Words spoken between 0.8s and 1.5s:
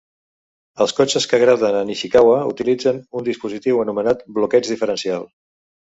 Els cotxes que